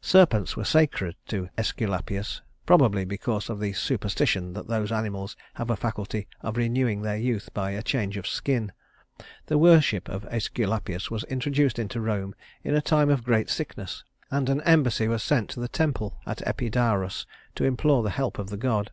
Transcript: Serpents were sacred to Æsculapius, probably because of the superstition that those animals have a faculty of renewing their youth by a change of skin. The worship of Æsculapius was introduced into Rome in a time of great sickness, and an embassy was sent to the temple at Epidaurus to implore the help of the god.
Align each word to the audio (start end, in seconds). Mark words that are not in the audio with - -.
Serpents 0.00 0.56
were 0.56 0.62
sacred 0.62 1.16
to 1.26 1.48
Æsculapius, 1.58 2.40
probably 2.66 3.04
because 3.04 3.50
of 3.50 3.58
the 3.58 3.72
superstition 3.72 4.52
that 4.52 4.68
those 4.68 4.92
animals 4.92 5.36
have 5.54 5.70
a 5.70 5.76
faculty 5.76 6.28
of 6.40 6.56
renewing 6.56 7.02
their 7.02 7.16
youth 7.16 7.48
by 7.52 7.72
a 7.72 7.82
change 7.82 8.16
of 8.16 8.28
skin. 8.28 8.70
The 9.46 9.58
worship 9.58 10.08
of 10.08 10.22
Æsculapius 10.28 11.10
was 11.10 11.24
introduced 11.24 11.80
into 11.80 12.00
Rome 12.00 12.36
in 12.62 12.76
a 12.76 12.80
time 12.80 13.10
of 13.10 13.24
great 13.24 13.50
sickness, 13.50 14.04
and 14.30 14.48
an 14.48 14.60
embassy 14.60 15.08
was 15.08 15.20
sent 15.24 15.50
to 15.50 15.58
the 15.58 15.66
temple 15.66 16.20
at 16.26 16.46
Epidaurus 16.46 17.26
to 17.56 17.64
implore 17.64 18.04
the 18.04 18.10
help 18.10 18.38
of 18.38 18.50
the 18.50 18.56
god. 18.56 18.92